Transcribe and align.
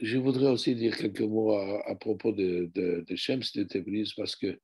je 0.00 0.18
voudrais 0.18 0.50
aussi 0.50 0.74
dire 0.74 0.96
quelques 0.96 1.20
mots 1.20 1.52
à, 1.52 1.94
propos 1.96 2.32
de, 2.32 2.70
de, 2.74 3.04
de 3.06 3.16
Shems 3.16 3.42
de 3.54 3.64
Tabriz 3.64 4.12
parce 4.16 4.36
que 4.36 4.58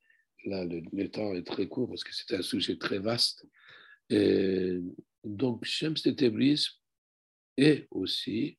là, 0.45 0.65
le, 0.65 1.09
temps 1.09 1.35
est 1.35 1.47
très 1.47 1.67
court 1.67 1.89
parce 1.89 2.05
que 2.05 2.15
c'est 2.15 2.35
un 2.35 2.43
sujet 2.43 2.77
très 2.77 2.99
vaste. 2.99 3.47
Donc, 5.25 5.65
Shems 5.65 5.97
de 6.05 6.11
Tabriz 6.11 6.69
est 7.57 7.87
aussi 7.91 8.59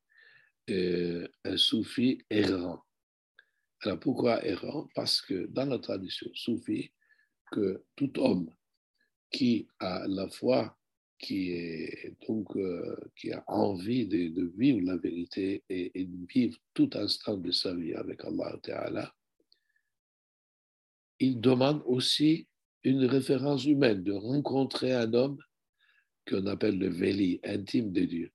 euh, 0.69 1.27
un 1.43 1.57
soufi 1.57 2.23
errant. 2.29 2.83
Alors, 3.81 3.99
pourquoi 3.99 4.43
errant? 4.45 4.87
Parce 4.95 5.21
que 5.21 5.45
dans 5.47 5.65
la 5.65 5.79
tradition 5.79 6.29
soufie, 6.33 6.91
que 7.51 7.83
tout 7.95 8.19
homme 8.19 8.49
qui 9.31 9.67
a 9.79 10.05
la 10.07 10.27
foi 10.29 10.77
qui, 11.19 11.51
est, 11.51 12.13
donc, 12.27 12.55
euh, 12.55 12.95
qui 13.15 13.31
a 13.31 13.43
envie 13.47 14.07
de, 14.07 14.51
vivre 14.57 14.81
la 14.83 14.97
vérité 14.97 15.63
et, 15.69 16.05
de 16.05 16.25
vivre 16.27 16.57
tout 16.73 16.89
instant 16.93 17.37
de 17.37 17.51
sa 17.51 17.73
vie 17.73 17.93
avec 17.93 18.23
Allah 18.23 18.57
Ta'ala, 18.61 19.15
il 21.19 21.39
demande 21.39 21.81
aussi 21.85 22.47
une 22.83 23.05
référence 23.05 23.65
humaine, 23.65 24.03
de 24.03 24.11
rencontrer 24.11 24.93
un 24.93 25.13
homme 25.13 25.39
qu'on 26.27 26.45
appelle 26.47 26.77
le 26.77 26.89
Veli, 26.89 27.39
intime 27.43 27.91
de 27.91 28.01
Dieu. 28.01 28.31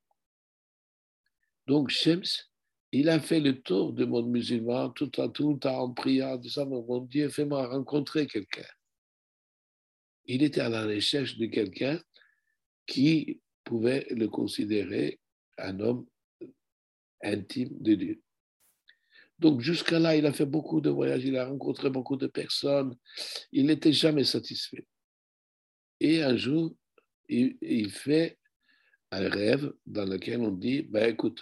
Donc 1.66 1.90
Shems, 1.90 2.48
il 2.92 3.08
a 3.08 3.20
fait 3.20 3.40
le 3.40 3.60
tour 3.60 3.92
du 3.92 4.06
monde 4.06 4.28
musulman 4.28 4.90
tout, 4.90 5.06
tout 5.06 5.52
le 5.52 5.58
temps 5.58 5.78
en 5.78 5.92
priant, 5.92 6.32
en 6.32 6.36
disant, 6.36 6.66
mon 6.66 7.00
Dieu, 7.00 7.28
fais-moi 7.28 7.68
rencontrer 7.68 8.26
quelqu'un. 8.26 8.66
Il 10.24 10.42
était 10.42 10.60
à 10.60 10.68
la 10.68 10.84
recherche 10.84 11.36
de 11.36 11.46
quelqu'un 11.46 12.00
qui 12.90 13.40
pouvait 13.62 14.04
le 14.10 14.26
considérer 14.28 15.20
un 15.58 15.78
homme 15.78 16.06
intime 17.22 17.80
de 17.80 17.94
Dieu. 17.94 18.22
Donc 19.38 19.60
jusqu'à 19.60 20.00
là, 20.00 20.16
il 20.16 20.26
a 20.26 20.32
fait 20.32 20.44
beaucoup 20.44 20.80
de 20.80 20.90
voyages, 20.90 21.24
il 21.24 21.36
a 21.36 21.46
rencontré 21.46 21.88
beaucoup 21.88 22.16
de 22.16 22.26
personnes, 22.26 22.96
il 23.52 23.66
n'était 23.66 23.92
jamais 23.92 24.24
satisfait. 24.24 24.84
Et 26.00 26.22
un 26.22 26.36
jour, 26.36 26.74
il, 27.28 27.90
fait 27.90 28.38
un 29.12 29.28
rêve 29.28 29.72
dans 29.86 30.04
lequel 30.04 30.40
on 30.40 30.50
dit, 30.50 30.82
ben 30.82 31.08
écoute, 31.10 31.40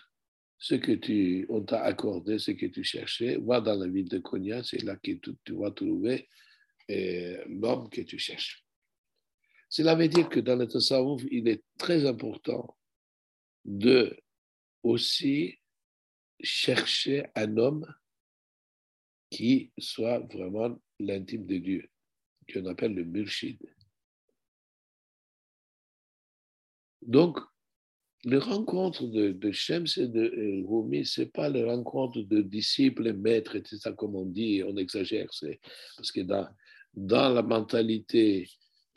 ce 0.59 0.75
que 0.75 0.93
tu, 0.93 1.47
on 1.49 1.63
t'a 1.63 1.83
accordé, 1.83 2.39
ce 2.39 2.51
que 2.51 2.67
tu 2.67 2.85
cherchais, 2.85 3.39
va 3.39 3.63
dans 3.63 3.77
la 3.77 3.89
ville 3.89 4.09
de 4.09 4.19
Konya, 4.19 4.63
c'est 4.65 4.83
là 4.83 4.97
que 4.97 5.13
tu, 5.13 5.53
vas 5.55 5.71
trouver 5.71 6.29
euh, 6.91 7.43
l'homme 7.49 7.89
que 7.89 8.03
tu 8.03 8.19
cherches. 8.19 8.68
Cela 9.69 9.95
veut 9.95 10.09
dire 10.09 10.29
que 10.29 10.41
dans 10.41 10.57
le 10.57 10.67
tasawwuf, 10.67 11.25
il 11.31 11.49
est 11.49 11.63
très 11.77 12.07
important 12.07 12.77
de 13.65 14.17
aussi 14.83 15.59
chercher 16.41 17.27
un 17.35 17.57
homme 17.57 17.87
qui 19.31 19.73
soit 19.79 20.21
vraiment 20.21 20.81
l'intime 20.99 21.47
de 21.47 21.59
Dieu, 21.59 21.91
qu'on 22.51 22.65
appelle 22.67 22.95
le 22.95 23.05
murshid. 23.05 23.59
Donc, 27.03 27.39
les 28.25 28.39
rencontres 28.39 29.07
de, 29.07 29.53
Shems 29.53 29.87
et 29.97 30.09
de 30.09 30.65
Rumi, 30.67 31.05
ce 31.05 31.21
n'est 31.21 31.29
pas 31.29 31.49
les 31.49 31.65
rencontres 31.65 32.21
de 32.23 32.41
disciples, 32.41 33.13
maîtres, 33.13 33.57
etc., 33.57 33.93
comme 33.97 34.17
on 34.17 34.25
dit, 34.25 34.63
on 34.67 34.77
exagère. 34.77 35.29
Parce 35.97 36.11
que 36.11 36.21
dans 36.95 37.35
la 37.35 37.43
mentalité 37.43 38.49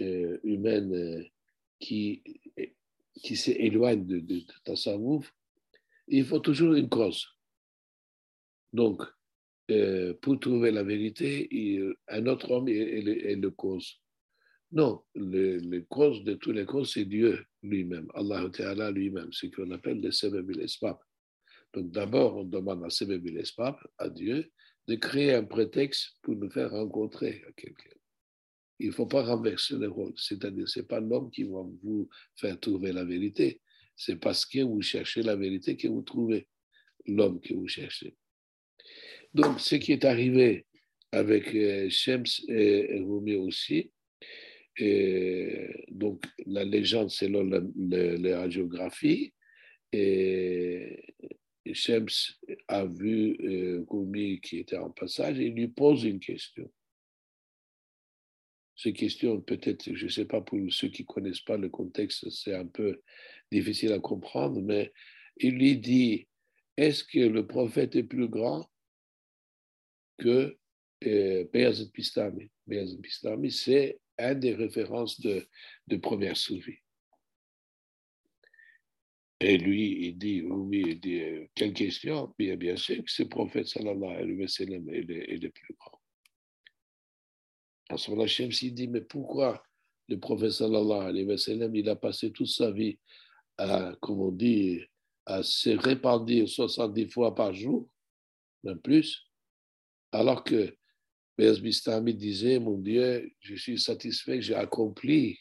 euh, 0.02 0.40
humaine 0.44 0.94
euh, 0.94 1.24
qui, 1.80 2.24
qui 3.16 3.36
s'éloigne 3.36 4.06
de, 4.06 4.20
de, 4.20 4.42
il 6.08 6.26
faut 6.26 6.40
toujours 6.40 6.74
une 6.74 6.90
cause. 6.90 7.28
Donc, 8.74 9.04
euh, 9.70 10.14
pour 10.22 10.40
trouver 10.40 10.72
la 10.72 10.84
vérité, 10.84 11.50
un 12.08 12.26
autre 12.28 12.52
homme 12.52 12.68
est, 12.68 13.36
le 13.36 13.50
cause. 13.52 14.02
Non, 14.72 15.04
le, 15.16 15.80
cause 15.82 16.24
de 16.24 16.34
tous 16.36 16.52
les 16.52 16.66
causes, 16.66 16.94
c'est 16.94 17.06
Dieu 17.06 17.46
lui-même, 17.62 18.08
Allah 18.14 18.50
Ta'ala 18.52 18.92
lui-même, 18.92 19.32
ce 19.32 19.48
qu'on 19.48 19.72
appelle 19.72 20.02
le 20.02 20.12
Sebeb 20.12 20.50
Espab. 20.60 20.98
Donc 21.74 21.92
d'abord, 21.92 22.38
on 22.38 22.44
demande 22.44 22.84
à 22.84 22.90
Sebeb 22.90 23.26
Espab, 23.38 23.76
à 23.98 24.10
Dieu, 24.10 24.52
de 24.88 24.96
créer 24.96 25.34
un 25.34 25.44
prétexte 25.44 26.18
pour 26.22 26.36
nous 26.36 26.50
faire 26.50 26.72
rencontrer 26.72 27.44
quelqu'un 27.56 28.01
il 28.82 28.88
ne 28.88 28.92
faut 28.94 29.06
pas 29.06 29.24
renverser 29.24 29.76
le 29.78 29.88
rôle. 29.90 30.14
C'est-à-dire, 30.18 30.68
ce 30.68 30.80
n'est 30.80 30.86
pas 30.86 31.00
l'homme 31.00 31.30
qui 31.30 31.44
va 31.44 31.64
vous 31.84 32.10
faire 32.36 32.60
trouver 32.60 32.92
la 32.92 33.04
vérité. 33.04 33.62
C'est 33.96 34.16
parce 34.16 34.46
que 34.46 34.62
vous 34.62 34.82
cherchez 34.82 35.22
la 35.22 35.36
vérité 35.36 35.78
que 35.78 35.88
vous 35.88 36.02
trouvez 36.02 36.48
l'homme 37.06 37.40
que 37.40 37.54
vous 37.54 37.68
cherchez. 37.68 38.16
Donc, 39.34 39.60
ce 39.60 39.76
qui 39.76 39.92
est 39.92 40.04
arrivé 40.04 40.66
avec 41.12 41.54
euh, 41.54 41.90
Shems 41.90 42.26
et 42.48 43.00
Rumi 43.00 43.36
aussi, 43.36 43.92
et 44.78 45.86
donc 45.90 46.24
la 46.46 46.64
légende 46.64 47.12
selon 47.12 47.44
la, 47.44 47.62
la, 47.78 48.48
et 49.94 51.04
Shems 51.74 52.08
a 52.68 52.86
vu 52.86 53.38
euh, 53.44 53.86
Rumi 53.88 54.40
qui 54.40 54.60
était 54.60 54.78
en 54.78 54.90
passage 54.90 55.40
et 55.40 55.50
lui 55.50 55.68
pose 55.68 56.06
une 56.06 56.20
question 56.20 56.72
ces 58.82 58.94
questions, 58.94 59.40
peut-être, 59.42 59.94
je 59.94 60.06
ne 60.06 60.10
sais 60.10 60.26
pas, 60.26 60.42
pour 60.42 60.60
ceux 60.72 60.88
qui 60.88 61.04
ne 61.04 61.08
connaissent 61.08 61.42
pas 61.42 61.58
le 61.58 61.70
contexte, 61.70 62.30
c'est 62.30 62.56
un 62.56 62.66
peu 62.66 63.02
difficile 63.52 63.94
à 63.94 64.00
comprendre, 64.00 64.60
mais 64.62 64.92
il 65.38 65.56
lui 65.56 65.78
dit, 65.78 66.28
est-ce 66.78 67.04
que 67.04 67.20
le 67.20 67.46
prophète 67.46 67.96
est 67.96 68.04
plus 68.04 68.28
grand 68.28 68.70
que 70.18 70.58
euh, 71.06 71.46
Beyazid 71.52 71.92
Bistami 71.92 73.52
c'est 73.52 74.00
une 74.20 74.40
des 74.40 74.54
références 74.54 75.20
de, 75.20 75.48
première 75.98 76.38
soufie. 76.38 76.78
Et 79.40 79.58
lui, 79.58 80.08
il 80.08 80.18
dit, 80.18 80.44
oui, 80.44 80.84
il 80.88 81.00
dit, 81.00 81.22
euh, 81.22 81.48
quelle 81.56 81.74
question? 81.74 82.34
Bien, 82.38 82.76
sûr 82.76 83.04
que 83.04 83.12
ce 83.12 83.24
prophète, 83.24 83.68
sallallahu 83.68 84.16
alayhi 84.16 84.40
wa 84.40 84.48
sallam, 84.48 84.88
est 84.90 85.02
le 85.02 85.50
plus 85.50 85.74
grand. 85.80 85.91
À 87.92 87.98
ce 87.98 88.10
moment-là, 88.12 88.28
s'il 88.30 88.74
dit, 88.74 88.88
mais 88.88 89.02
pourquoi 89.02 89.62
le 90.08 90.18
prophète 90.18 90.52
sallallahu 90.52 91.76
il 91.76 91.90
a 91.90 91.96
passé 91.96 92.32
toute 92.32 92.48
sa 92.48 92.72
vie 92.72 92.98
à, 93.58 93.94
comme 94.02 94.22
on 94.22 94.32
dit, 94.32 94.80
à 95.26 95.44
se 95.44 95.70
répandre 95.70 96.48
70 96.48 97.10
fois 97.10 97.36
par 97.36 97.54
jour, 97.54 97.90
même 98.64 98.80
plus, 98.80 99.28
alors 100.12 100.44
que 100.44 100.76
Béaz 101.38 101.62
disait, 101.62 102.60
mon 102.60 102.78
Dieu, 102.78 103.32
je 103.40 103.56
suis 103.56 103.80
satisfait, 103.80 104.42
j'ai 104.42 104.56
accompli 104.56 105.40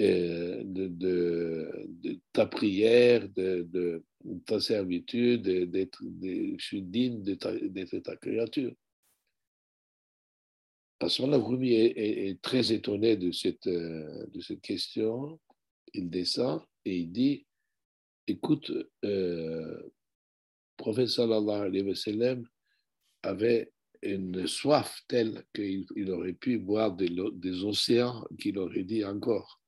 euh, 0.00 0.62
de, 0.64 0.88
de, 0.88 2.20
ta 2.32 2.46
prière, 2.46 3.28
de, 3.28 4.02
ta 4.46 4.58
servitude, 4.58 5.46
je 5.46 6.56
suis 6.64 6.82
digne 6.82 7.22
d'être 7.22 7.98
ta 7.98 8.16
créature. 8.16 8.72
À 11.02 11.08
ce 11.08 11.22
moment-là, 11.22 11.42
Rumi 11.42 11.72
est, 11.72 12.40
très 12.42 12.72
étonné 12.72 13.16
de 13.16 13.32
cette, 13.32 13.66
euh, 13.66 14.24
de 14.28 14.40
cette 14.40 14.60
question. 14.60 15.40
Il 15.94 16.10
descend 16.10 16.62
et 16.84 16.96
il 16.96 17.10
dit 17.10 17.44
Écoute, 18.28 18.70
euh, 19.04 19.82
prophète 20.76 21.08
sallallahu 21.08 22.44
avait 23.24 23.72
une 24.02 24.46
soif 24.46 25.02
telle 25.08 25.44
qu'il 25.52 26.08
aurait 26.08 26.34
pu 26.34 26.58
boire 26.58 26.92
des, 26.94 27.10
des 27.32 27.64
océans 27.64 28.24
qu'il 28.38 28.56
aurait 28.58 28.84
dit 28.84 29.04
encore. 29.04 29.60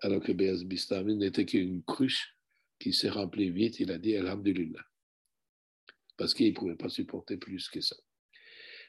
Alors 0.00 0.20
que 0.20 0.32
Béaz 0.32 0.64
Bistami 0.64 1.14
n'était 1.14 1.46
qu'une 1.46 1.84
cruche 1.84 2.36
qui 2.80 2.92
s'est 2.92 3.10
remplie 3.10 3.50
vite, 3.50 3.78
il 3.78 3.92
a 3.92 3.98
dit 3.98 4.16
Alhamdulillah. 4.16 4.84
Parce 6.16 6.34
qu'il 6.34 6.48
ne 6.48 6.54
pouvait 6.54 6.76
pas 6.76 6.88
supporter 6.88 7.36
plus 7.36 7.68
que 7.68 7.80
ça. 7.80 7.96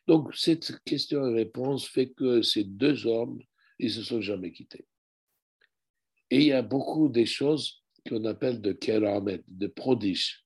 Donc, 0.08 0.34
cette 0.36 0.80
question-réponse 0.86 1.88
fait 1.88 2.10
que 2.12 2.42
ces 2.42 2.64
deux 2.64 3.06
hommes, 3.06 3.42
ils 3.78 3.92
se 3.92 4.02
sont 4.02 4.22
jamais 4.22 4.52
quittés. 4.52 4.88
Et 6.30 6.38
il 6.38 6.48
y 6.48 6.54
a 6.54 6.62
beaucoup 6.62 7.10
de 7.10 7.26
choses 7.26 7.84
qu'on 8.08 8.24
appelle 8.26 8.62
de 8.62 8.72
keramet, 8.72 9.44
de 9.48 9.68
prodiges. 9.68 10.46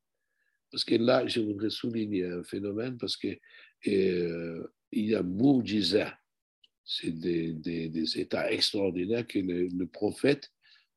Parce 0.72 0.84
que 0.84 0.96
là, 0.96 1.28
je 1.28 1.42
voudrais 1.42 1.69
souligner 1.69 2.25
un 2.25 2.44
phénomène 2.44 2.98
parce 2.98 3.18
que 3.18 3.38
euh, 3.88 4.68
il 4.92 5.06
y 5.06 5.16
a 5.16 5.22
Moujiza. 5.22 6.18
C'est 6.84 7.12
des, 7.12 7.54
des, 7.54 8.19
états 8.19 8.52
extraordinaires 8.52 9.28
que 9.28 9.40
le, 9.40 9.68
le 9.68 9.88
prophète 9.88 10.50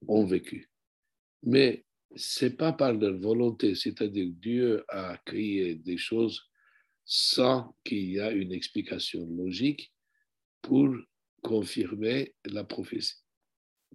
ont 0.09 0.25
vécu. 0.25 0.71
Mais 1.43 1.85
c'est 2.17 2.57
pas 2.57 2.73
par 2.73 2.95
leur 2.95 3.17
volonté, 3.19 3.75
c'est-à-dire 3.75 4.31
Dieu 4.31 4.85
a 4.89 5.19
créé 5.25 5.75
des 5.75 5.99
choses 5.99 6.49
sans 7.05 7.77
qu'il 7.85 8.11
y 8.11 8.19
ait 8.19 8.35
une 8.35 8.53
explication 8.53 9.27
logique 9.27 9.93
pour 10.62 10.89
confirmer 11.43 12.35
la 12.45 12.65
prophétie, 12.65 13.17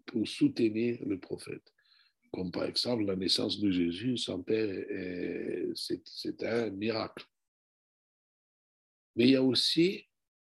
pour 0.06 0.28
soutenir 0.28 1.00
le 1.06 1.20
prophète. 1.20 1.74
comme 2.32 2.52
par 2.52 2.66
exemple 2.66 3.06
la 3.06 3.16
naissance 3.16 3.60
de 3.60 3.72
Jésus 3.72 4.18
sans 4.18 4.44
père, 4.44 4.70
c'est 5.74 6.44
un 6.44 6.70
miracle. 6.70 7.26
Mais 9.16 9.26
il 9.26 9.32
y 9.32 9.36
a 9.36 9.44
aussi 9.44 10.08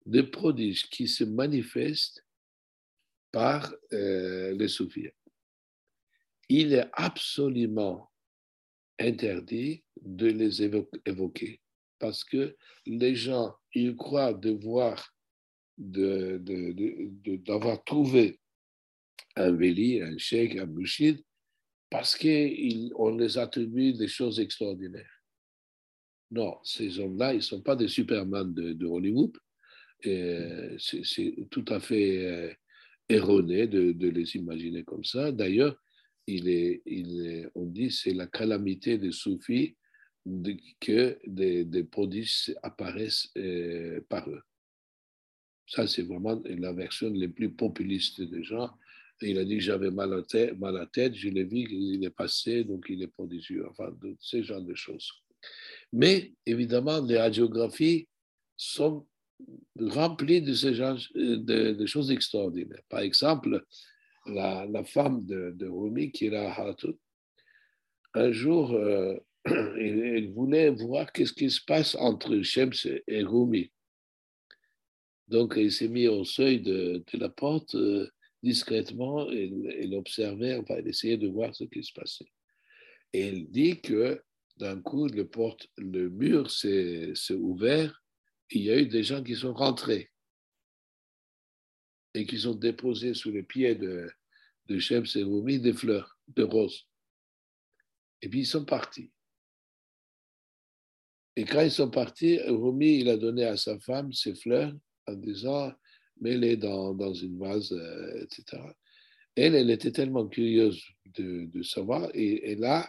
des 0.04 0.22
prodiges 0.22 0.88
qui 0.90 1.08
se 1.08 1.24
manifestent 1.24 2.24
par 3.30 3.74
euh, 3.94 4.52
les 4.52 4.68
soufis. 4.68 5.08
Il 6.50 6.74
est 6.74 6.90
absolument 6.92 8.12
interdit 8.98 9.82
de 10.02 10.26
les 10.26 10.62
évoquer 10.62 11.61
parce 12.02 12.24
que 12.24 12.56
les 12.84 13.14
gens, 13.14 13.54
ils 13.72 13.94
croient 13.94 14.34
devoir 14.34 15.14
d'avoir 17.38 17.82
trouvé 17.84 18.40
un 19.36 19.52
véli, 19.52 20.02
un 20.02 20.18
cheikh, 20.18 20.56
un 20.56 20.66
bouchid, 20.66 21.22
parce 21.88 22.18
qu'on 22.18 23.16
les 23.16 23.38
attribue 23.38 23.92
des 23.92 24.08
choses 24.08 24.40
extraordinaires. 24.40 25.22
Non, 26.32 26.56
ces 26.64 26.98
hommes-là, 26.98 27.34
ils 27.34 27.36
ne 27.36 27.50
sont 27.52 27.62
pas 27.62 27.76
des 27.76 27.88
Superman 27.88 28.52
de, 28.52 28.86
Hollywood. 28.86 29.38
C'est 30.02 31.36
tout 31.50 31.64
à 31.68 31.78
fait 31.78 32.26
euh, 32.26 32.52
erroné 33.08 33.68
de, 33.68 34.08
les 34.08 34.36
imaginer 34.36 34.82
comme 34.82 35.04
ça. 35.04 35.30
D'ailleurs, 35.30 35.76
on 36.28 37.66
dit 37.66 37.92
c'est 37.92 38.14
la 38.14 38.26
calamité 38.26 38.98
des 38.98 39.12
soufis 39.12 39.76
que 40.80 41.18
des, 41.26 41.64
des, 41.64 41.84
prodiges 41.84 42.54
apparaissent 42.62 43.30
euh, 43.36 44.00
par 44.08 44.28
eux. 44.30 44.42
Ça, 45.66 45.86
c'est 45.86 46.02
vraiment 46.02 46.40
la 46.44 46.72
version 46.72 47.10
la 47.12 47.28
plus 47.28 47.50
populiste 47.50 48.20
des 48.20 48.44
gens. 48.44 48.70
Il 49.20 49.38
a 49.38 49.44
dit 49.44 49.60
j'avais 49.60 49.90
mal, 49.90 50.12
à 50.12 50.22
tête, 50.22 50.58
mal 50.58 50.76
à 50.76 50.86
tête, 50.86 51.14
je 51.14 51.28
l'ai 51.28 51.44
vu, 51.44 51.58
il 51.70 52.04
est 52.04 52.10
passé, 52.10 52.64
donc 52.64 52.86
il 52.88 53.02
est 53.02 53.08
prodigieux. 53.08 53.66
Enfin, 53.70 53.96
ce 54.18 54.42
genre 54.42 54.62
de 54.62 54.74
choses. 54.74 55.10
Mais 55.92 56.32
évidemment, 56.46 57.00
les 57.00 57.18
radiographies 57.18 58.08
sont 58.56 59.06
remplies 59.78 60.42
de 60.42 60.54
ce 60.54 60.72
genre 60.72 60.98
de, 61.14 61.86
choses 61.86 62.10
extraordinaires. 62.10 62.82
Par 62.88 63.00
exemple, 63.00 63.64
la, 64.26 64.66
la 64.66 64.84
femme 64.84 65.24
de, 65.24 65.52
de, 65.52 65.68
Rumi, 65.68 66.12
Kira 66.12 66.52
Hatun, 66.52 66.94
un 68.14 68.30
jour, 68.32 68.72
euh, 68.72 69.16
elle, 69.44 70.32
voulait 70.32 70.70
voir 70.70 71.12
qu'est-ce 71.12 71.32
qui 71.32 71.50
se 71.50 71.60
passe 71.64 71.94
entre 71.96 72.40
Shems 72.42 73.00
et 73.06 73.22
Rumi. 73.22 73.72
Donc, 75.28 75.54
elle 75.56 75.72
s'est 75.72 75.88
mise 75.88 76.08
au 76.08 76.24
seuil 76.24 76.60
de, 76.60 77.02
la 77.14 77.28
porte 77.28 77.74
euh, 77.74 78.08
discrètement 78.42 79.30
et 79.30 79.50
elle 79.80 79.94
observait, 79.94 80.56
enfin, 80.56 80.74
elle 80.78 80.88
essayait 80.88 81.16
de 81.16 81.28
voir 81.28 81.54
ce 81.54 81.64
qui 81.64 81.82
se 81.82 81.92
passait. 81.92 82.30
Et 83.12 83.20
elle 83.20 83.50
dit 83.50 83.80
que 83.80 84.22
d'un 84.56 84.80
coup, 84.80 85.08
le, 85.08 86.08
mur 86.10 86.50
s'est 86.50 87.14
ouvert, 87.30 88.02
il 88.50 88.62
y 88.62 88.70
a 88.70 88.78
eu 88.78 88.86
des 88.86 89.02
gens 89.02 89.22
qui 89.22 89.34
sont 89.34 89.54
rentrés 89.54 90.10
et 92.14 92.26
qui 92.26 92.38
sont 92.38 92.54
déposés 92.54 93.14
sous 93.14 93.30
les 93.30 93.42
pieds 93.42 93.74
de, 93.74 94.10
de 94.66 94.78
Shem 94.78 95.04
Rumi 95.04 95.58
des 95.58 95.72
fleurs, 95.72 96.18
de 96.28 96.42
roses. 96.42 96.86
Et 98.20 98.28
puis 98.28 98.40
ils 98.40 98.46
sont 98.46 98.64
partis. 98.64 99.10
Et 101.36 101.44
quand 101.44 101.62
ils 101.62 101.70
sont 101.70 101.90
partis, 101.90 102.38
Rumi, 102.46 103.00
il 103.00 103.08
a 103.08 103.16
donné 103.16 103.44
à 103.44 103.56
sa 103.56 103.78
femme 103.80 104.12
ces 104.12 104.34
fleurs 104.34 104.72
en 105.06 105.14
disant, 105.14 105.72
mets-les 106.20 106.56
dans, 106.56 106.94
dans, 106.94 107.14
une 107.14 107.38
vase, 107.38 107.72
euh, 107.72 108.22
etc. 108.22 108.62
Elle, 109.34 109.54
elle 109.54 109.70
était 109.70 109.92
tellement 109.92 110.28
curieuse 110.28 110.82
de, 111.16 111.46
de 111.46 111.62
savoir, 111.62 112.10
et, 112.14 112.52
et 112.52 112.56
là, 112.56 112.88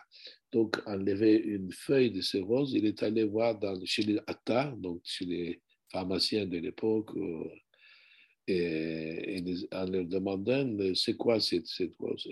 donc 0.52 0.78
enlevé 0.86 1.36
une 1.38 1.72
feuille 1.72 2.12
de 2.12 2.22
ces 2.22 2.42
roses, 2.42 2.74
il 2.74 2.86
est 2.86 3.02
allé 3.02 3.24
voir 3.24 3.60
chez 3.86 4.04
les 4.04 4.20
Attar, 4.28 4.76
donc 4.78 5.02
chez 5.04 5.26
les 5.26 5.62
pharmaciens 5.92 6.46
de 6.46 6.58
l'époque, 6.58 7.12
euh, 7.16 7.50
et, 8.48 9.42
en 9.72 9.86
leur 9.86 10.06
demandant 10.06 10.94
c'est 10.96 11.16
quoi 11.16 11.40
cette, 11.40 11.68
cette 11.68 11.96
rose? 11.98 12.28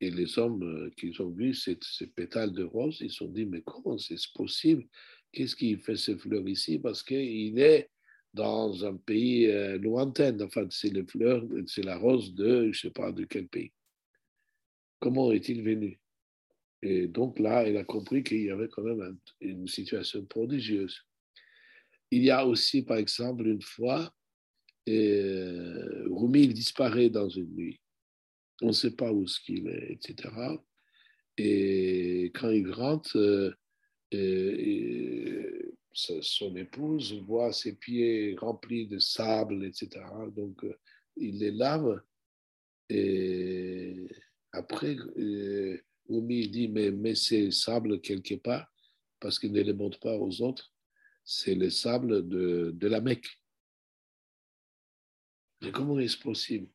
Et 0.00 0.10
les 0.10 0.38
hommes 0.38 0.62
euh, 0.62 0.90
qui 0.96 1.12
ont 1.20 1.30
vu 1.30 1.54
ces, 1.54 1.78
pétales 2.14 2.52
de 2.52 2.64
rose, 2.64 2.98
ils 3.00 3.10
se 3.10 3.16
sont 3.16 3.28
dit 3.28 3.46
mais 3.46 3.62
comment 3.62 3.98
c'est 3.98 4.16
possible? 4.34 4.86
Qu'est-ce 5.32 5.56
qui 5.56 5.76
fait 5.76 5.96
ces 5.96 6.16
fleurs 6.16 6.48
ici? 6.48 6.78
Parce 6.78 7.02
qu'il 7.02 7.58
est 7.58 7.90
dans 8.32 8.84
un 8.84 8.96
pays 8.96 9.46
euh, 9.46 9.78
lointain. 9.78 10.38
Enfin, 10.40 10.66
c'est 10.70 10.90
les 10.90 11.04
fleurs, 11.04 11.44
c'est 11.66 11.84
la 11.84 11.98
rose 11.98 12.34
de, 12.34 12.64
je 12.64 12.68
ne 12.68 12.72
sais 12.72 12.90
pas 12.90 13.12
de 13.12 13.24
quel 13.24 13.48
pays. 13.48 13.72
Comment 15.00 15.32
est-il 15.32 15.62
venu? 15.62 15.98
Et 16.82 17.08
donc 17.08 17.38
là, 17.38 17.66
elle 17.66 17.76
a 17.76 17.84
compris 17.84 18.22
qu'il 18.22 18.42
y 18.42 18.50
avait 18.50 18.68
quand 18.68 18.82
même 18.82 19.18
une 19.40 19.66
situation 19.66 20.24
prodigieuse. 20.24 21.02
Il 22.10 22.22
y 22.22 22.30
a 22.30 22.46
aussi, 22.46 22.82
par 22.82 22.96
exemple, 22.96 23.46
une 23.46 23.62
fois, 23.62 24.12
euh, 24.88 26.08
Rumi 26.10 26.44
il 26.44 26.54
disparaît 26.54 27.10
dans 27.10 27.28
une 27.28 27.54
nuit. 27.54 27.80
On 28.62 28.68
ne 28.68 28.72
sait 28.72 28.96
pas 28.96 29.12
où 29.12 29.26
ce 29.26 29.40
qu'il 29.40 29.68
est, 29.68 29.92
etc. 29.92 30.30
Et 31.36 32.32
quand 32.34 32.50
il 32.50 32.70
rentre, 32.70 33.16
euh, 33.16 33.52
euh, 34.14 35.72
son 35.92 36.56
épouse 36.56 37.14
voit 37.22 37.52
ses 37.52 37.76
pieds 37.76 38.36
remplis 38.36 38.86
de 38.86 38.98
sable, 38.98 39.64
etc. 39.64 40.04
Donc, 40.34 40.64
il 41.16 41.38
les 41.38 41.50
lave. 41.50 42.02
Et 42.88 44.08
après, 44.52 44.96
Oumi 46.08 46.48
dit, 46.48 46.68
mais, 46.68 46.90
mais 46.90 47.14
c'est 47.14 47.50
sable 47.50 48.00
quelque 48.00 48.34
part, 48.34 48.72
parce 49.20 49.38
qu'il 49.38 49.52
ne 49.52 49.62
les 49.62 49.72
montre 49.72 49.98
pas 50.00 50.16
aux 50.16 50.40
autres, 50.42 50.72
c'est 51.24 51.54
le 51.54 51.68
sable 51.70 52.26
de, 52.28 52.72
de 52.74 52.88
la 52.88 53.00
Mecque. 53.00 53.28
Mais 55.62 55.72
comment 55.72 55.98
est-ce 55.98 56.16
possible? 56.16 56.68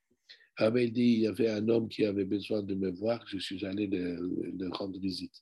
Ah, 0.57 0.71
il 0.75 0.93
dit, 0.93 1.13
il 1.13 1.19
y 1.21 1.27
avait 1.27 1.49
un 1.49 1.67
homme 1.69 1.87
qui 1.87 2.05
avait 2.05 2.25
besoin 2.25 2.61
de 2.61 2.75
me 2.75 2.91
voir, 2.91 3.23
je 3.27 3.37
suis 3.37 3.65
allé 3.65 3.87
le, 3.87 4.69
rendre 4.69 4.99
visite. 4.99 5.35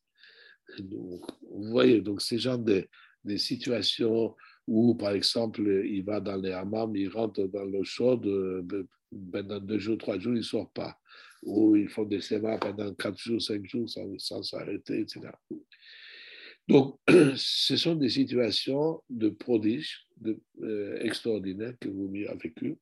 vous 0.79 1.21
voyez, 1.51 2.01
donc 2.01 2.21
ces 2.21 2.37
genre 2.37 2.57
de, 2.57 2.87
de, 3.25 3.35
situations 3.37 4.35
où, 4.67 4.95
par 4.95 5.11
exemple, 5.11 5.61
il 5.85 6.03
va 6.03 6.19
dans 6.19 6.37
les 6.37 6.51
hammams, 6.51 6.95
il 6.95 7.09
rentre 7.09 7.43
dans 7.47 7.65
l'eau 7.65 7.83
chaude, 7.83 8.25
euh, 8.25 8.87
pendant 9.31 9.59
deux 9.59 9.79
jours, 9.79 9.97
trois 9.97 10.17
jours, 10.17 10.33
il 10.33 10.37
ne 10.37 10.43
sort 10.43 10.71
pas 10.71 10.97
où 11.43 11.75
ils 11.75 11.89
font 11.89 12.05
des 12.05 12.21
sémas 12.21 12.57
pendant 12.57 12.93
4 12.93 13.17
jours, 13.17 13.41
5 13.41 13.65
jours 13.65 13.89
sans 13.89 14.43
s'arrêter, 14.43 15.01
etc. 15.01 15.21
Donc, 16.67 16.99
ce 17.35 17.77
sont 17.77 17.95
des 17.95 18.09
situations 18.09 19.01
de 19.09 19.29
prodiges 19.29 20.07
euh, 20.61 20.99
extraordinaires 21.01 21.73
que 21.79 21.89
vous 21.89 22.05
avez 22.07 22.37
vécu. 22.37 22.77